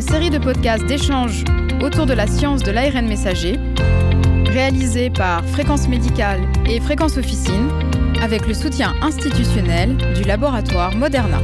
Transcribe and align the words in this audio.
une 0.00 0.08
série 0.08 0.30
de 0.30 0.38
podcasts 0.38 0.86
d'échanges 0.86 1.44
autour 1.82 2.06
de 2.06 2.14
la 2.14 2.26
science 2.26 2.62
de 2.62 2.70
l'ARN 2.70 3.06
messager, 3.06 3.56
réalisée 4.46 5.10
par 5.10 5.44
Fréquence 5.44 5.88
Médicale 5.88 6.40
et 6.66 6.80
Fréquence 6.80 7.18
Officine, 7.18 7.68
avec 8.22 8.46
le 8.46 8.54
soutien 8.54 8.94
institutionnel 9.02 9.98
du 10.14 10.22
laboratoire 10.22 10.96
Moderna. 10.96 11.38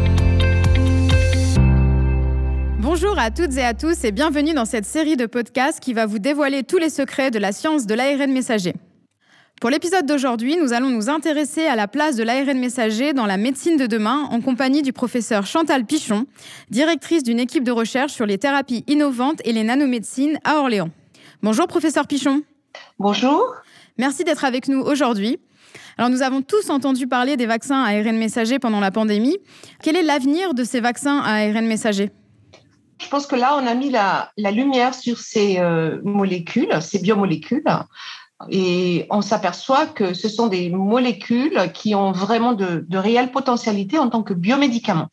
Bonjour 2.79 3.19
à 3.19 3.31
toutes 3.31 3.59
et 3.59 3.63
à 3.63 3.75
tous 3.75 4.05
et 4.05 4.11
bienvenue 4.11 4.55
dans 4.55 4.65
cette 4.65 4.87
série 4.87 5.19
de 5.19 5.27
podcasts 5.27 5.81
qui 5.81 5.93
va 5.93 6.07
vous 6.07 6.19
dévoiler 6.19 6.63
tous 6.63 6.79
les 6.79 6.89
secrets 6.89 7.31
de 7.31 7.39
la 7.39 7.53
science 7.53 7.85
de 7.85 7.95
l'ARN 7.95 8.33
messager. 8.33 8.73
Pour 9.61 9.71
l'épisode 9.71 10.05
d'aujourd'hui, 10.05 10.59
nous 10.59 10.75
allons 10.75 10.91
nous 10.91 11.09
intéresser 11.09 11.67
à 11.67 11.77
la 11.77 11.89
place 11.89 12.15
de 12.15 12.23
l'ARN 12.23 12.59
messager 12.59 13.15
dans 13.15 13.25
la 13.25 13.39
médecine 13.39 13.79
de 13.79 13.87
demain 13.87 14.29
en 14.31 14.43
compagnie 14.43 14.83
du 14.83 14.93
professeur 14.93 15.47
Chantal 15.47 15.87
Pichon, 15.87 16.27
directrice 16.69 17.23
d'une 17.23 17.41
équipe 17.41 17.65
de 17.65 17.73
recherche 17.73 18.13
sur 18.13 18.27
les 18.27 18.37
thérapies 18.37 18.85
innovantes 18.87 19.41
et 19.45 19.55
les 19.55 19.65
nanomédecines 19.65 20.39
à 20.45 20.57
Orléans. 20.57 20.91
Bonjour 21.43 21.67
professeur 21.69 22.07
Pichon. 22.07 22.43
Bonjour. 22.99 23.55
Merci 23.97 24.25
d'être 24.25 24.45
avec 24.45 24.69
nous 24.69 24.81
aujourd'hui. 24.81 25.39
Alors 25.97 26.11
nous 26.11 26.21
avons 26.21 26.43
tous 26.43 26.69
entendu 26.69 27.07
parler 27.07 27.39
des 27.39 27.47
vaccins 27.47 27.83
à 27.83 27.97
ARN 27.97 28.19
messager 28.19 28.59
pendant 28.59 28.81
la 28.81 28.91
pandémie. 28.91 29.39
Quel 29.83 29.97
est 29.97 30.03
l'avenir 30.03 30.53
de 30.53 30.65
ces 30.65 30.81
vaccins 30.81 31.21
à 31.21 31.37
ARN 31.37 31.67
messager? 31.67 32.11
Je 33.03 33.09
pense 33.09 33.27
que 33.27 33.37
là, 33.37 33.59
on 33.59 33.67
a 33.67 33.75
mis 33.75 33.91
la, 33.91 34.33
lumière 34.37 34.95
sur 34.95 35.19
ces 35.19 35.59
euh, 35.59 35.99
molécules, 36.03 36.71
ces 36.81 36.99
biomolécules, 36.99 37.65
et 38.51 39.07
on 39.11 39.23
s'aperçoit 39.23 39.87
que 39.87 40.13
ce 40.13 40.29
sont 40.29 40.47
des 40.49 40.69
molécules 40.71 41.71
qui 41.73 41.95
ont 41.95 42.13
vraiment 42.13 42.53
de, 42.53 42.85
de 42.87 42.99
réelles 42.99 43.33
potentialités 43.33 43.99
en 43.99 44.11
tant 44.11 44.23
que 44.23 44.35
biomédicaments. 44.35 45.09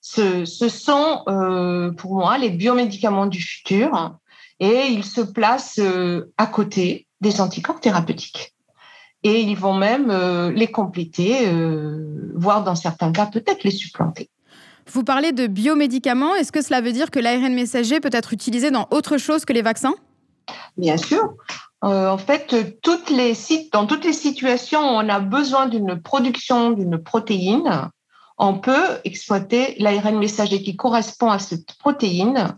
Ce, 0.00 0.44
ce 0.44 0.68
sont, 0.68 1.22
euh, 1.28 1.90
pour 1.92 2.14
moi, 2.14 2.38
les 2.38 2.50
biomédicaments 2.50 3.26
du 3.26 3.40
futur 3.40 4.18
et 4.60 4.86
ils 4.88 5.04
se 5.04 5.20
placent 5.20 5.80
euh, 5.80 6.32
à 6.36 6.46
côté 6.46 7.06
des 7.20 7.40
anticorps 7.40 7.80
thérapeutiques. 7.80 8.54
Et 9.22 9.40
ils 9.40 9.56
vont 9.56 9.74
même 9.74 10.10
euh, 10.10 10.52
les 10.52 10.68
compléter, 10.68 11.50
voire 12.34 12.62
dans 12.62 12.76
certains 12.76 13.10
cas 13.10 13.26
peut-être 13.26 13.64
les 13.64 13.70
supplanter. 13.70 14.30
Vous 14.92 15.02
parlez 15.02 15.32
de 15.32 15.48
biomédicaments. 15.48 16.34
Est-ce 16.36 16.52
que 16.52 16.62
cela 16.62 16.80
veut 16.80 16.92
dire 16.92 17.10
que 17.10 17.18
l'ARN 17.18 17.52
messager 17.52 17.98
peut 17.98 18.10
être 18.12 18.32
utilisé 18.32 18.70
dans 18.70 18.86
autre 18.92 19.16
chose 19.16 19.44
que 19.44 19.52
les 19.52 19.62
vaccins? 19.62 19.94
Bien 20.76 20.96
sûr. 20.96 21.34
Euh, 21.84 22.08
en 22.08 22.18
fait, 22.18 22.80
toutes 22.82 23.10
les, 23.10 23.34
dans 23.72 23.86
toutes 23.86 24.04
les 24.04 24.12
situations 24.12 24.80
où 24.80 24.98
on 24.98 25.08
a 25.08 25.20
besoin 25.20 25.66
d'une 25.66 26.00
production 26.00 26.70
d'une 26.70 26.98
protéine, 26.98 27.90
on 28.38 28.58
peut 28.58 29.00
exploiter 29.04 29.76
l'ARN 29.78 30.18
messager 30.18 30.62
qui 30.62 30.76
correspond 30.76 31.30
à 31.30 31.38
cette 31.38 31.76
protéine 31.78 32.56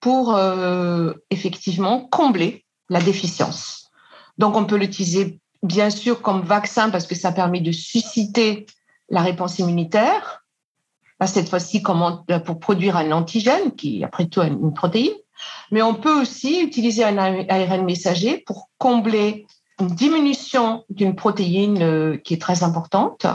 pour 0.00 0.34
euh, 0.34 1.12
effectivement 1.30 2.00
combler 2.00 2.64
la 2.88 3.00
déficience. 3.00 3.90
Donc, 4.38 4.56
on 4.56 4.64
peut 4.64 4.76
l'utiliser 4.76 5.38
bien 5.62 5.90
sûr 5.90 6.22
comme 6.22 6.42
vaccin 6.42 6.90
parce 6.90 7.06
que 7.06 7.14
ça 7.14 7.32
permet 7.32 7.60
de 7.60 7.72
susciter 7.72 8.66
la 9.08 9.22
réponse 9.22 9.58
immunitaire. 9.58 10.44
cette 11.26 11.48
fois-ci, 11.48 11.82
pour 11.82 12.58
produire 12.58 12.96
un 12.96 13.12
antigène 13.12 13.72
qui 13.76 14.00
est 14.00 14.04
après 14.04 14.26
tout 14.26 14.42
une 14.42 14.74
protéine. 14.74 15.14
Mais 15.70 15.82
on 15.82 15.94
peut 15.94 16.20
aussi 16.20 16.60
utiliser 16.60 17.04
un 17.04 17.18
ARN 17.18 17.84
messager 17.84 18.38
pour 18.38 18.68
combler 18.78 19.46
une 19.80 19.88
diminution 19.88 20.84
d'une 20.90 21.16
protéine 21.16 21.82
euh, 21.82 22.16
qui 22.16 22.34
est 22.34 22.40
très 22.40 22.62
importante. 22.62 23.26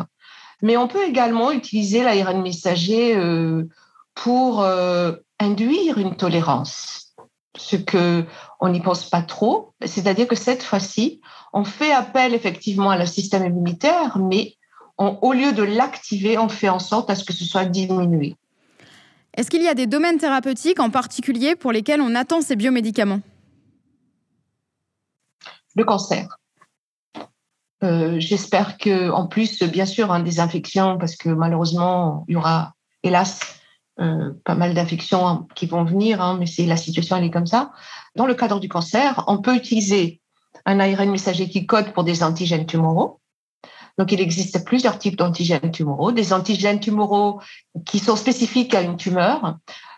Mais 0.61 0.77
on 0.77 0.87
peut 0.87 1.03
également 1.03 1.51
utiliser 1.51 2.03
l'ARN 2.03 2.41
messager 2.41 3.15
euh, 3.15 3.67
pour 4.15 4.61
euh, 4.61 5.13
induire 5.39 5.97
une 5.97 6.15
tolérance, 6.15 7.15
ce 7.55 7.75
que 7.75 8.25
on 8.59 8.69
n'y 8.69 8.81
pense 8.81 9.09
pas 9.09 9.21
trop. 9.21 9.73
C'est-à-dire 9.85 10.27
que 10.27 10.35
cette 10.35 10.63
fois-ci, 10.63 11.21
on 11.53 11.63
fait 11.63 11.91
appel 11.91 12.33
effectivement 12.33 12.89
à 12.89 12.97
le 12.97 13.05
système 13.05 13.45
immunitaire, 13.45 14.17
mais 14.17 14.55
au 14.97 15.33
lieu 15.33 15.53
de 15.53 15.61
l'activer, 15.61 16.39
on 16.39 16.49
fait 16.49 16.69
en 16.69 16.79
sorte 16.79 17.11
à 17.11 17.15
ce 17.15 17.23
que 17.23 17.33
ce 17.33 17.45
soit 17.45 17.65
diminué. 17.65 18.35
Est-ce 19.37 19.51
qu'il 19.51 19.61
y 19.61 19.67
a 19.67 19.75
des 19.75 19.85
domaines 19.85 20.17
thérapeutiques 20.17 20.79
en 20.79 20.89
particulier 20.89 21.55
pour 21.55 21.71
lesquels 21.71 22.01
on 22.01 22.15
attend 22.15 22.41
ces 22.41 22.55
biomédicaments? 22.55 23.21
Le 25.75 25.83
cancer. 25.83 26.39
Euh, 27.83 28.15
j'espère 28.19 28.79
que, 28.79 29.11
en 29.11 29.27
plus, 29.27 29.61
bien 29.61 29.85
sûr, 29.85 30.11
hein, 30.11 30.21
des 30.21 30.39
infections, 30.39 30.97
parce 30.97 31.15
que 31.15 31.29
malheureusement, 31.29 32.25
il 32.27 32.33
y 32.33 32.35
aura, 32.35 32.73
hélas, 33.03 33.39
euh, 33.99 34.31
pas 34.43 34.55
mal 34.55 34.73
d'infections 34.73 35.47
qui 35.53 35.67
vont 35.67 35.83
venir, 35.83 36.19
hein, 36.19 36.39
mais 36.39 36.65
la 36.65 36.77
situation, 36.77 37.17
est 37.17 37.29
comme 37.29 37.45
ça. 37.45 37.71
Dans 38.15 38.25
le 38.25 38.33
cadre 38.33 38.59
du 38.59 38.67
cancer, 38.67 39.23
on 39.27 39.37
peut 39.37 39.55
utiliser 39.55 40.19
un 40.65 40.79
ARN 40.79 41.11
messager 41.11 41.47
qui 41.47 41.67
code 41.67 41.93
pour 41.93 42.03
des 42.03 42.23
antigènes 42.23 42.65
tumoraux. 42.65 43.19
Donc, 43.97 44.11
il 44.11 44.21
existe 44.21 44.63
plusieurs 44.63 44.99
types 44.99 45.15
d'antigènes 45.15 45.71
tumoraux, 45.71 46.11
des 46.11 46.33
antigènes 46.33 46.79
tumoraux 46.79 47.41
qui 47.85 47.99
sont 47.99 48.15
spécifiques 48.15 48.75
à 48.75 48.81
une 48.81 48.97
tumeur, 48.97 49.57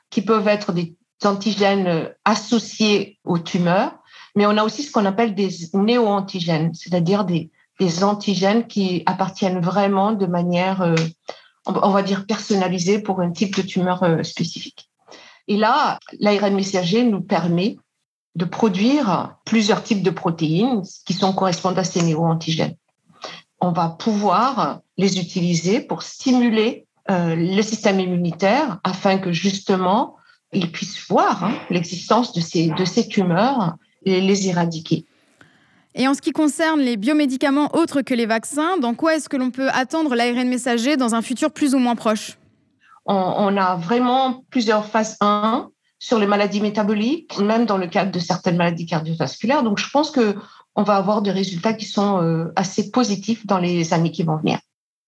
qui 0.09 0.21
peuvent 0.21 0.47
être 0.47 0.71
des 0.71 0.95
antigènes 1.25 2.13
associés 2.23 3.19
aux 3.25 3.39
tumeurs, 3.39 3.99
mais 4.35 4.45
on 4.45 4.57
a 4.57 4.63
aussi 4.63 4.83
ce 4.83 4.91
qu'on 4.91 5.05
appelle 5.05 5.35
des 5.35 5.49
néo-antigènes, 5.73 6.73
c'est-à-dire 6.73 7.25
des, 7.25 7.51
antigènes 8.03 8.67
qui 8.67 9.03
appartiennent 9.05 9.61
vraiment 9.61 10.11
de 10.11 10.25
manière, 10.25 10.81
euh, 10.81 10.95
on 11.65 11.91
va 11.91 12.03
dire, 12.03 12.25
personnalisée 12.25 12.99
pour 12.99 13.21
un 13.21 13.31
type 13.31 13.55
de 13.55 13.61
tumeur 13.61 14.03
euh, 14.03 14.21
spécifique. 14.23 14.89
Et 15.47 15.55
là, 15.55 15.97
l'ARN 16.19 16.53
messager 16.53 17.03
nous 17.05 17.21
permet 17.21 17.77
de 18.35 18.43
produire 18.43 19.38
plusieurs 19.45 19.81
types 19.81 20.03
de 20.03 20.09
protéines 20.09 20.83
qui 21.05 21.13
sont 21.13 21.31
correspondent 21.31 21.79
à 21.79 21.85
ces 21.85 22.01
néo-antigènes 22.01 22.75
on 23.61 23.71
va 23.71 23.89
pouvoir 23.89 24.79
les 24.97 25.19
utiliser 25.19 25.79
pour 25.81 26.03
stimuler 26.03 26.85
euh, 27.09 27.35
le 27.35 27.61
système 27.61 27.99
immunitaire 27.99 28.79
afin 28.83 29.17
que 29.17 29.31
justement 29.31 30.15
ils 30.51 30.71
puissent 30.71 31.07
voir 31.07 31.43
hein, 31.43 31.53
l'existence 31.69 32.33
de 32.33 32.41
ces, 32.41 32.67
de 32.69 32.85
ces 32.85 33.07
tumeurs 33.07 33.75
et 34.05 34.21
les 34.21 34.47
éradiquer. 34.47 35.05
Et 35.95 36.07
en 36.07 36.13
ce 36.13 36.21
qui 36.21 36.31
concerne 36.31 36.79
les 36.79 36.97
biomédicaments 36.97 37.75
autres 37.75 38.01
que 38.01 38.13
les 38.13 38.25
vaccins, 38.25 38.77
dans 38.77 38.93
quoi 38.93 39.15
est-ce 39.15 39.27
que 39.27 39.37
l'on 39.37 39.51
peut 39.51 39.69
attendre 39.69 40.15
l'ARN 40.15 40.47
messager 40.47 40.97
dans 40.97 41.15
un 41.15 41.21
futur 41.21 41.51
plus 41.51 41.75
ou 41.75 41.79
moins 41.79 41.95
proche? 41.95 42.37
On, 43.05 43.15
on, 43.15 43.57
a 43.57 43.75
vraiment 43.75 44.43
plusieurs 44.49 44.85
phases 44.85 45.17
1 45.19 45.69
sur 45.99 46.17
les 46.17 46.27
maladies 46.27 46.61
métaboliques, 46.61 47.37
même 47.39 47.65
dans 47.65 47.77
le 47.77 47.87
cadre 47.87 48.11
de 48.11 48.19
certaines 48.19 48.57
maladies 48.57 48.85
cardiovasculaires. 48.85 49.63
Donc 49.63 49.77
je 49.77 49.89
pense 49.89 50.11
que 50.11 50.35
on 50.75 50.83
va 50.83 50.95
avoir 50.95 51.21
des 51.21 51.31
résultats 51.31 51.73
qui 51.73 51.85
sont 51.85 52.21
euh, 52.21 52.53
assez 52.55 52.89
positifs 52.89 53.45
dans 53.45 53.57
les 53.57 53.93
années 53.93 54.11
qui 54.11 54.23
vont 54.23 54.38
venir. 54.38 54.59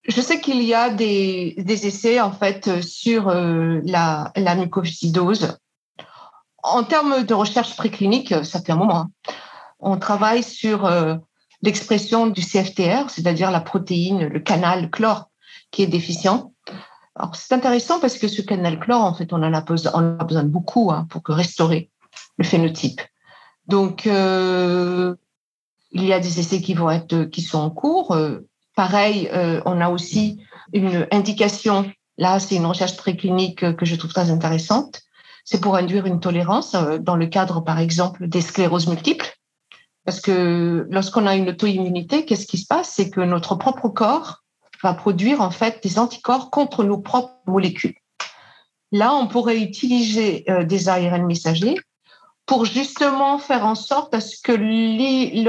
Je 0.07 0.19
sais 0.19 0.41
qu'il 0.41 0.61
y 0.63 0.73
a 0.73 0.89
des, 0.89 1.55
essais 1.67 2.19
en 2.19 2.31
fait 2.31 2.81
sur 2.81 3.29
euh, 3.29 3.79
la, 3.85 4.31
la 4.35 4.55
mucoviscidose. 4.55 5.57
En 6.63 6.83
termes 6.83 7.23
de 7.23 7.33
recherche 7.33 7.75
préclinique, 7.77 8.33
ça 8.43 8.61
fait 8.61 8.71
un 8.71 8.77
moment. 8.77 8.97
Hein. 8.97 9.11
On 9.79 9.97
travaille 9.97 10.43
sur 10.43 10.85
euh, 10.85 11.15
l'expression 11.61 12.27
du 12.27 12.41
CFTR, 12.41 13.09
c'est-à-dire 13.09 13.51
la 13.51 13.61
protéine, 13.61 14.27
le 14.27 14.39
canal 14.39 14.89
chlore 14.89 15.29
qui 15.71 15.83
est 15.83 15.87
déficient. 15.87 16.53
Alors 17.15 17.35
c'est 17.35 17.53
intéressant 17.53 17.99
parce 17.99 18.17
que 18.17 18.27
ce 18.27 18.41
canal 18.41 18.79
chlore, 18.79 19.03
en 19.03 19.13
fait, 19.13 19.33
on 19.33 19.43
en 19.43 19.53
a 19.53 19.61
besoin, 19.61 19.91
on 19.95 20.19
a 20.19 20.23
besoin 20.23 20.43
de 20.43 20.49
beaucoup 20.49 20.91
hein, 20.91 21.07
pour 21.09 21.23
que 21.23 21.31
restaurer 21.31 21.89
le 22.37 22.45
phénotype. 22.45 23.01
Donc, 23.67 24.07
il 25.91 26.05
y 26.05 26.13
a 26.13 26.19
des 26.19 26.39
essais 26.39 26.61
qui 26.61 26.73
vont 26.73 26.89
être, 26.89 27.25
qui 27.25 27.41
sont 27.41 27.59
en 27.59 27.69
cours. 27.69 28.13
Euh, 28.13 28.47
pareil, 28.75 29.29
euh, 29.33 29.61
on 29.65 29.81
a 29.81 29.89
aussi 29.89 30.41
une 30.73 31.07
indication. 31.11 31.91
Là, 32.17 32.39
c'est 32.39 32.55
une 32.55 32.65
recherche 32.65 32.97
préclinique 32.97 33.75
que 33.75 33.85
je 33.85 33.95
trouve 33.95 34.13
très 34.13 34.31
intéressante. 34.31 35.01
C'est 35.43 35.59
pour 35.59 35.75
induire 35.75 36.05
une 36.05 36.19
tolérance 36.19 36.75
euh, 36.75 36.97
dans 36.97 37.15
le 37.15 37.27
cadre, 37.27 37.61
par 37.61 37.79
exemple, 37.79 38.27
des 38.27 38.41
scléroses 38.41 38.87
multiples. 38.87 39.37
Parce 40.05 40.21
que 40.21 40.87
lorsqu'on 40.89 41.27
a 41.27 41.35
une 41.35 41.49
auto-immunité, 41.49 42.25
qu'est-ce 42.25 42.47
qui 42.47 42.57
se 42.57 42.65
passe? 42.65 42.89
C'est 42.89 43.09
que 43.09 43.21
notre 43.21 43.55
propre 43.55 43.89
corps 43.89 44.40
va 44.83 44.93
produire 44.93 45.41
en 45.41 45.51
fait 45.51 45.81
des 45.83 45.99
anticorps 45.99 46.49
contre 46.49 46.83
nos 46.83 46.97
propres 46.97 47.33
molécules. 47.47 47.95
Là, 48.91 49.13
on 49.13 49.27
pourrait 49.27 49.61
utiliser 49.61 50.45
des 50.65 50.89
ARN 50.89 51.25
messagers 51.25 51.77
pour 52.45 52.65
justement 52.65 53.37
faire 53.37 53.65
en 53.65 53.75
sorte 53.75 54.13
à 54.13 54.19
ce 54.19 54.35
que 54.41 54.51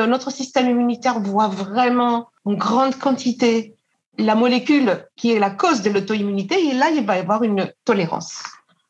notre 0.07 0.31
système 0.31 0.71
immunitaire 0.71 1.19
voit 1.21 1.49
vraiment 1.49 2.29
en 2.45 2.53
grande 2.53 2.97
quantité 2.97 3.75
la 4.19 4.35
molécule 4.35 5.07
qui 5.17 5.33
est 5.33 5.39
la 5.39 5.51
cause 5.51 5.83
de 5.83 5.91
l'auto-immunité 5.91 6.55
et 6.69 6.75
là, 6.75 6.91
il 6.91 7.05
va 7.05 7.17
y 7.17 7.21
avoir 7.21 7.43
une 7.43 7.73
tolérance. 7.85 8.43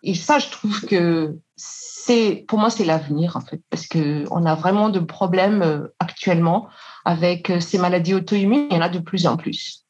Et 0.02 0.14
ça, 0.14 0.38
je 0.38 0.48
trouve 0.48 0.80
que 0.86 1.36
c'est, 1.56 2.44
pour 2.48 2.58
moi, 2.58 2.70
c'est 2.70 2.84
l'avenir, 2.84 3.36
en 3.36 3.40
fait, 3.40 3.60
parce 3.70 3.86
que 3.86 4.24
on 4.30 4.44
a 4.46 4.54
vraiment 4.56 4.88
de 4.88 4.98
problèmes 4.98 5.62
euh, 5.62 5.94
actuellement 6.00 6.68
avec 7.04 7.50
euh, 7.50 7.60
ces 7.60 7.78
maladies 7.78 8.14
auto-immunes. 8.14 8.66
Il 8.70 8.74
y 8.74 8.78
en 8.78 8.82
a 8.82 8.88
de 8.88 8.98
plus 8.98 9.26
en 9.26 9.36
plus. 9.36 9.81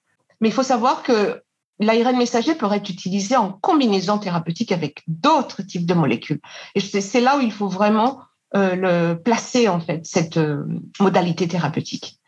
Mais 0.42 0.48
il 0.48 0.52
faut 0.52 0.64
savoir 0.64 1.04
que 1.04 1.40
l'ARN 1.78 2.16
messager 2.16 2.54
pourrait 2.56 2.78
être 2.78 2.90
utilisé 2.90 3.36
en 3.36 3.52
combinaison 3.52 4.18
thérapeutique 4.18 4.72
avec 4.72 5.02
d'autres 5.06 5.62
types 5.62 5.86
de 5.86 5.94
molécules. 5.94 6.40
Et 6.74 6.80
c'est 6.80 7.20
là 7.20 7.38
où 7.38 7.40
il 7.40 7.52
faut 7.52 7.68
vraiment 7.68 8.20
euh, 8.54 8.74
le 8.74 9.14
placer, 9.14 9.68
en 9.68 9.80
fait, 9.80 10.04
cette 10.04 10.36
euh, 10.36 10.64
modalité 11.00 11.46
thérapeutique. 11.46 12.18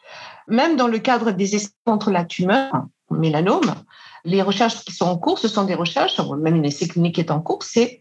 Même 0.46 0.76
dans 0.76 0.86
le 0.86 0.98
cadre 1.00 1.32
des 1.32 1.56
essais 1.56 1.70
contre 1.84 2.12
la 2.12 2.24
tumeur, 2.24 2.86
mélanome, 3.10 3.74
les 4.24 4.42
recherches 4.42 4.84
qui 4.84 4.92
sont 4.92 5.06
en 5.06 5.18
cours, 5.18 5.38
ce 5.38 5.48
sont 5.48 5.64
des 5.64 5.74
recherches, 5.74 6.20
même 6.38 6.56
une 6.56 6.64
essai 6.64 6.86
clinique 6.86 7.18
est 7.18 7.32
en 7.32 7.40
cours, 7.40 7.64
c'est 7.64 7.98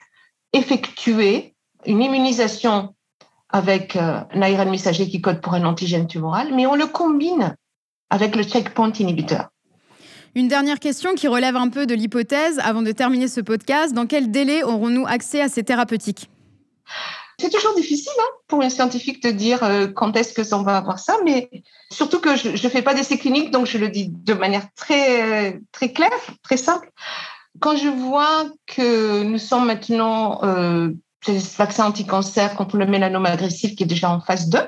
effectuer 0.54 1.56
une 1.86 2.02
immunisation 2.02 2.96
avec 3.50 3.96
euh, 3.96 4.22
un 4.32 4.42
ARN 4.42 4.70
messager 4.70 5.10
qui 5.10 5.22
code 5.22 5.42
pour 5.42 5.56
un 5.56 5.66
antigène 5.66 6.08
tumoral, 6.08 6.54
mais 6.54 6.68
on 6.68 6.76
le 6.76 6.86
combine 6.86 7.56
avec 8.10 8.36
le 8.36 8.44
checkpoint 8.44 8.94
inhibiteur. 8.94 9.50
Une 10.36 10.48
dernière 10.48 10.80
question 10.80 11.14
qui 11.14 11.28
relève 11.28 11.56
un 11.56 11.70
peu 11.70 11.86
de 11.86 11.94
l'hypothèse 11.94 12.58
avant 12.64 12.82
de 12.82 12.92
terminer 12.92 13.28
ce 13.28 13.40
podcast. 13.40 13.94
Dans 13.94 14.08
quel 14.08 14.32
délai 14.32 14.64
aurons-nous 14.64 15.06
accès 15.06 15.42
à 15.42 15.48
ces 15.48 15.64
thérapeutiques? 15.64 16.28
C'est 17.40 17.52
toujours 17.52 17.76
difficile 17.76 18.12
hein, 18.20 18.32
pour 18.48 18.64
un 18.64 18.70
scientifique 18.70 19.22
de 19.22 19.30
dire 19.30 19.64
euh, 19.64 19.88
quand 19.88 20.16
est-ce 20.16 20.34
que 20.34 20.56
on 20.56 20.64
va 20.64 20.78
avoir 20.78 20.98
ça, 20.98 21.18
mais 21.24 21.50
surtout 21.92 22.20
que 22.20 22.36
je 22.36 22.50
ne 22.50 22.70
fais 22.70 22.82
pas 22.82 22.96
d'essais 22.96 23.18
cliniques, 23.18 23.52
donc 23.52 23.68
je 23.68 23.78
le 23.78 23.90
dis 23.90 24.08
de 24.10 24.34
manière 24.34 24.66
très, 24.76 25.60
très 25.72 25.92
claire, 25.92 26.10
très 26.42 26.58
simple. 26.58 26.92
Quand 27.60 27.76
je 27.76 27.90
vois 27.90 28.46
que 28.66 29.22
nous 29.22 29.38
sommes 29.38 29.68
maintenant 29.68 30.44
euh, 30.44 30.90
vaccin 31.58 31.86
anti-cancer 31.86 32.56
contre 32.56 32.78
le 32.78 32.88
mélanome 32.88 33.28
agressif 33.28 33.76
qui 33.76 33.84
est 33.84 33.88
déjà 33.88 34.10
en 34.10 34.20
phase 34.20 34.50
2, 34.50 34.60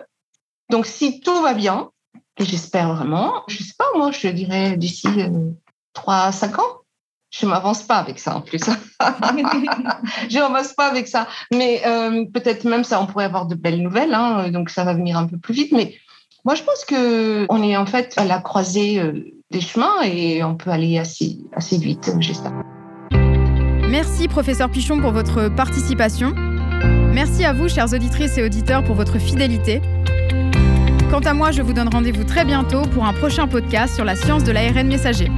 donc 0.70 0.86
si 0.86 1.22
tout 1.22 1.42
va 1.42 1.54
bien, 1.54 1.90
j'espère 2.40 2.94
vraiment, 2.94 3.44
je 3.48 3.64
sais 3.64 3.74
pas, 3.78 3.86
moi, 3.96 4.12
je 4.12 4.28
dirais 4.28 4.78
d'ici 4.78 5.08
euh, 5.18 5.52
3 5.94 6.16
à 6.16 6.32
5 6.32 6.60
ans, 6.60 6.82
je 7.32 7.46
m'avance 7.46 7.84
pas 7.84 7.98
avec 7.98 8.20
ça 8.20 8.36
en 8.36 8.42
plus. 8.42 8.62
je 10.30 10.40
m'avance 10.40 10.74
pas 10.74 10.88
avec 10.88 11.08
ça. 11.08 11.28
Mais 11.54 11.82
euh, 11.86 12.26
peut-être 12.34 12.64
même 12.66 12.84
ça, 12.84 13.02
on 13.02 13.08
pourrait 13.08 13.26
avoir 13.26 13.46
de 13.46 13.56
belles 13.56 13.82
nouvelles. 13.82 14.14
Hein, 14.14 14.50
donc 14.52 14.70
ça 14.70 14.84
va 14.84 14.94
venir 14.94 15.18
un 15.18 15.28
peu 15.28 15.38
plus 15.38 15.54
vite. 15.54 15.72
Mais 15.72 15.96
moi, 16.46 16.56
je 16.56 16.64
pense 16.64 16.86
que 16.86 17.46
on 17.50 17.62
est 17.64 17.76
en 17.76 17.86
fait 17.86 18.14
à 18.18 18.26
la 18.26 18.40
croisée 18.40 19.00
euh, 19.00 19.34
des 19.52 19.62
chemins 19.62 20.02
et 20.04 20.44
on 20.44 20.56
peut 20.56 20.70
aller 20.70 20.98
assez, 20.98 21.40
assez 21.54 21.78
vite, 21.78 22.12
j'espère. 22.20 22.54
Merci, 23.90 24.28
professeur 24.28 24.70
Pichon, 24.70 25.00
pour 25.00 25.12
votre 25.12 25.50
participation. 25.50 26.34
Merci 27.14 27.46
à 27.46 27.54
vous, 27.54 27.70
chères 27.70 27.94
auditrices 27.94 28.38
et 28.38 28.44
auditeurs, 28.44 28.84
pour 28.84 28.96
votre 28.96 29.20
fidélité. 29.20 29.81
Quant 31.10 31.19
à 31.19 31.34
moi, 31.34 31.52
je 31.52 31.62
vous 31.62 31.74
donne 31.74 31.90
rendez-vous 31.90 32.24
très 32.24 32.46
bientôt 32.46 32.81
pour 32.94 33.06
un 33.06 33.13
prochain 33.13 33.48
podcast 33.48 33.96
sur 33.96 34.06
la 34.06 34.16
science 34.16 34.44
de 34.44 34.52
l'ARN 34.52 34.88
messager. 34.88 35.30